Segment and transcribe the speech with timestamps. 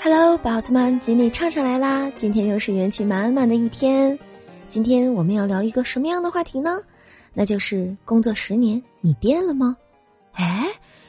[0.00, 2.08] Hello，宝子们，锦鲤畅畅来啦！
[2.14, 4.16] 今天又是元气满满的一天。
[4.68, 6.80] 今天我们要聊一个什么样的话题呢？
[7.34, 9.76] 那就是工作十年，你变了吗？
[10.34, 10.68] 哎，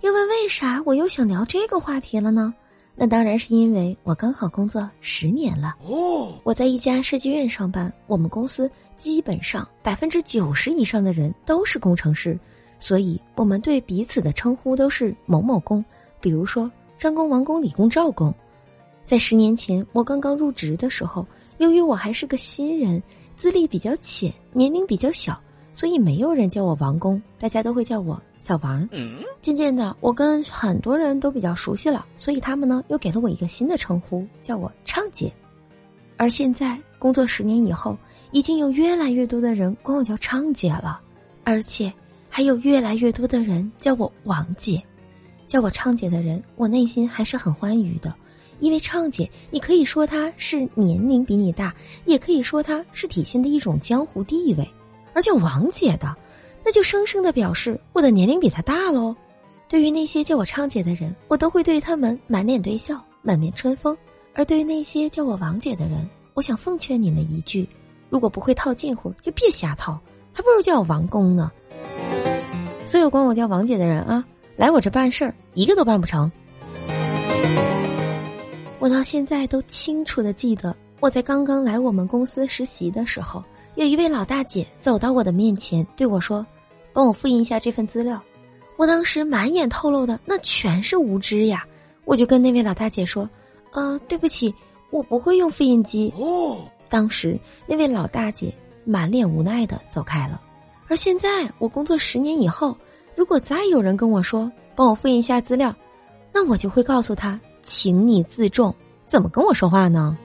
[0.00, 2.54] 又问为啥我又想聊这个话题了呢？
[2.96, 5.76] 那当然是因为我刚好工作十年了。
[5.86, 12.36] 哦，我在一家设计院上班，我们公司基本上百分之九十以上的人都是工程师，
[12.78, 15.84] 所以我们对彼此的称呼都是某某工，
[16.18, 18.34] 比如说张工、王工、李工、赵工。
[19.02, 21.26] 在十年前，我刚刚入职的时候，
[21.58, 23.02] 由于我还是个新人，
[23.36, 25.38] 资历比较浅，年龄比较小，
[25.72, 28.88] 所以没有人叫我王工，大家都会叫我小王。
[29.40, 35.32] 渐渐的，我跟很多人都比较熟悉了，所以他们呢又给了我一个新的称呼，叫我畅姐。
[36.16, 37.96] 而现在工作十年以后，
[38.30, 41.00] 已经有越来越多的人管我叫畅姐了，
[41.42, 41.92] 而且
[42.28, 44.80] 还有越来越多的人叫我王姐。
[45.46, 48.14] 叫我畅姐的人，我内心还是很欢愉的。
[48.60, 54.64] 因为畅姐，你可以说她是年龄比你大，也可以说她是体现的一种江湖地位；
[55.12, 56.14] 而叫王姐的，
[56.64, 59.14] 那就生生的表示我的年龄比她大喽。
[59.68, 63.94] 对于那些叫我畅姐的人，我都会对他们满脸堆笑、满面春风；
[64.34, 67.68] 而对于那些叫我王姐的人，我想奉劝你们一句：
[68.08, 69.98] 如果不会套近乎，就别瞎套，
[70.32, 71.50] 还不如叫我王公呢。
[72.84, 74.24] 所有管我叫王姐的人啊，
[74.56, 76.30] 来我这办事儿，一个都办不成。
[78.80, 86.44] 我到现在都清楚的记得，我在刚刚来我们公司实习的时候，有一位老大姐走到我的面前对我说
[86.94, 88.18] ：“帮我复印一下这份资料。”
[88.78, 91.62] 我当时满眼透露的那全是无知呀，
[92.06, 93.28] 我就跟那位老大姐说
[93.72, 94.54] ：“呃，对不起，
[94.90, 96.56] 我不会用复印机。”哦，
[96.88, 98.50] 当时那位老大姐
[98.86, 100.40] 满脸无奈的走开了。
[100.88, 102.74] 而现在我工作十年以后，
[103.14, 105.74] 如果再有人跟我说帮我复印一下资料，
[106.32, 107.38] 那我就会告诉他。
[107.72, 108.74] 请你自重，
[109.06, 110.18] 怎么跟我说话呢？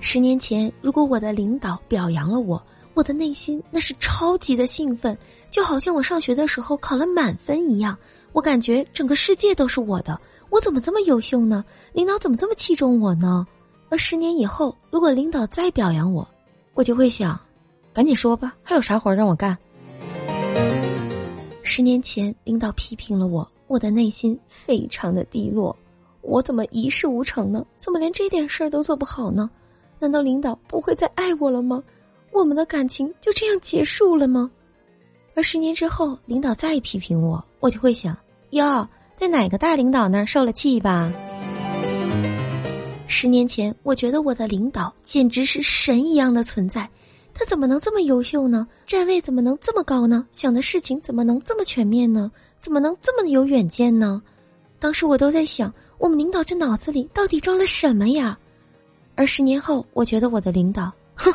[0.00, 2.60] 十年前，如果我的领导表扬了我，
[2.94, 5.16] 我的内心那是超级的兴奋，
[5.48, 7.96] 就好像我上学的时候考了满分一样。
[8.32, 11.64] 我感觉整个世界都是我的，我怎么这么优秀呢？
[11.92, 13.46] 领导怎么这么器重我呢？
[13.88, 16.28] 而十年以后，如果领导再表扬我，
[16.74, 17.38] 我就会想，
[17.94, 19.56] 赶紧说吧，还有啥活让我干？
[21.62, 23.48] 十年前，领导批评了我。
[23.66, 25.76] 我的内心非常的低落，
[26.22, 27.64] 我怎么一事无成呢？
[27.78, 29.50] 怎么连这点事儿都做不好呢？
[29.98, 31.82] 难道领导不会再爱我了吗？
[32.32, 34.50] 我们的感情就这样结束了吗？
[35.34, 38.16] 而十年之后，领导再批评我，我就会想：
[38.50, 41.12] 哟，在哪个大领导那儿受了气吧？
[43.06, 46.88] 十年前，我觉得我的领导简直是神一样的存在，
[47.32, 48.66] 他怎么能这么优秀呢？
[48.84, 50.26] 站位怎么能这么高呢？
[50.30, 52.30] 想的事情怎么能这么全面呢？
[52.60, 54.20] 怎么能这么有远见呢？
[54.78, 58.38] 当时我都在想，我们领导这脑子里到底装了什么呀？
[59.14, 61.32] 而十年后，我觉得我的领导，哼，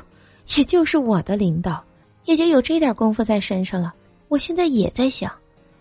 [0.55, 1.83] 也就是我的领导，
[2.25, 3.93] 也就有这点功夫在身上了。
[4.27, 5.31] 我现在也在想，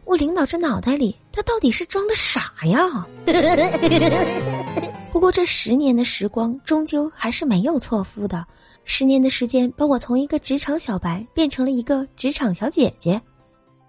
[0.05, 3.07] 我领导这脑袋里，他到底是装的啥呀？
[5.13, 8.47] 不过这十年的时光，终究还是没有错付的。
[8.85, 13.21] 十年的时间，把我从一个职场小白变成了一个职场小姐姐。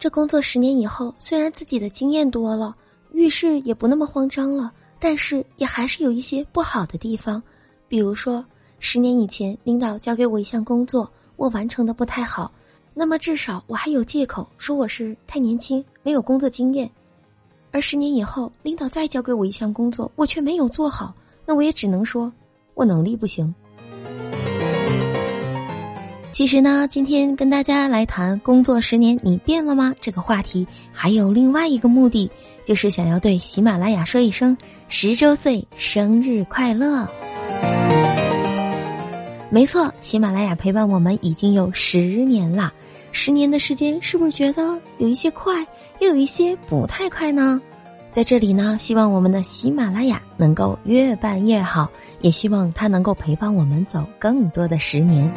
[0.02, 2.76] 这工作十年以后，虽然自己的经验多了，
[3.14, 7.40] 遇事也不那么慌张了，但是也还是有一些不好的地方。
[7.88, 8.44] 比如说，
[8.80, 12.52] 十年以前领导交给我一项工作，我完成的不太好，
[12.96, 16.90] 那么至少我还有借口说我是太年轻，没有工作经验；
[17.70, 21.14] 而十年以后，领导再交给我一项工作，我却没有做好，
[21.46, 22.34] 那我也只能说
[22.74, 23.54] 我能力不行。
[26.32, 32.30] 其实呢，今天跟大家来谈工作十年你变了吗这个话题，还有另外一个目的，
[32.64, 37.06] 就是想要对喜马拉雅说一声十周岁生日快乐。
[39.50, 42.72] 没错，喜马拉雅陪伴我们已经有十年啦，
[43.12, 45.54] 十年的时间是不是觉得有一些快，
[46.00, 47.62] 又有一些不太快呢？
[48.10, 51.92] 在这里呢，希望我们的喜马拉雅能够越办越好，
[52.22, 55.30] 也希望它能够陪伴我们走更多的十年。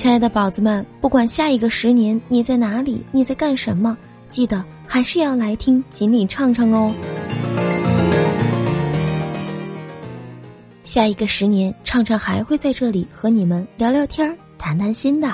[0.00, 3.94] 亲爱的宝子们，不管下一个十年你在哪里，你在干什么，
[4.30, 6.90] 记得还是要来听锦鲤唱唱哦。
[10.84, 15.28] 下一个十年，唱唱还会在这里和你们聊聊天谈谈心的。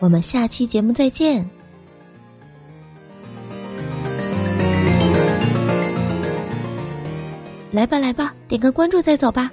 [0.00, 1.48] 我们下期节目再见。
[7.70, 9.48] 来吧，来吧，点个关注再走吧。